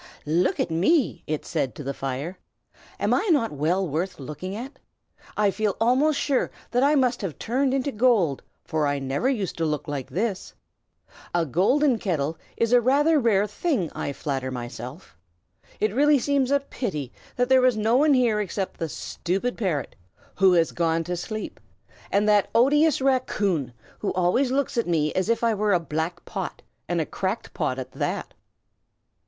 "Look 0.25 0.59
at 0.59 0.71
me!" 0.71 1.21
it 1.27 1.45
said 1.45 1.75
to 1.75 1.83
the 1.83 1.93
fire. 1.93 2.39
"Am 2.99 3.13
I 3.13 3.29
not 3.31 3.51
well 3.51 3.87
worth 3.87 4.19
looking 4.19 4.55
at? 4.55 4.79
I 5.37 5.51
feel 5.51 5.77
almost 5.79 6.19
sure 6.19 6.49
that 6.71 6.81
I 6.81 6.95
must 6.95 7.21
have 7.21 7.37
turned 7.37 7.71
into 7.71 7.91
gold, 7.91 8.41
for 8.65 8.87
I 8.87 8.97
never 8.97 9.29
used 9.29 9.57
to 9.59 9.63
look 9.67 9.87
like 9.87 10.09
this. 10.09 10.55
A 11.35 11.45
golden 11.45 11.99
kettle 11.99 12.39
is 12.57 12.73
rather 12.73 13.17
a 13.17 13.19
rare 13.19 13.45
thing, 13.45 13.91
I 13.91 14.11
flatter 14.11 14.49
myself. 14.49 15.15
It 15.79 15.93
really 15.93 16.17
seems 16.17 16.49
a 16.49 16.61
pity 16.61 17.11
that 17.35 17.47
there 17.47 17.63
is 17.63 17.77
no 17.77 17.95
one 17.95 18.15
here 18.15 18.41
except 18.41 18.79
the 18.79 18.89
stupid 18.89 19.55
parrot, 19.55 19.95
who 20.33 20.53
has 20.53 20.71
gone 20.71 21.03
to 21.03 21.15
sleep, 21.15 21.59
and 22.11 22.27
that 22.27 22.49
odious 22.55 23.01
raccoon, 23.01 23.71
who 23.99 24.11
always 24.13 24.49
looks 24.49 24.79
at 24.79 24.87
me 24.87 25.13
as 25.13 25.29
if 25.29 25.43
I 25.43 25.53
were 25.53 25.73
a 25.73 25.79
black 25.79 26.25
pot, 26.25 26.63
and 26.89 26.99
a 26.99 27.05
cracked 27.05 27.53
pot 27.53 27.77
at 27.77 27.91
that." 27.91 28.33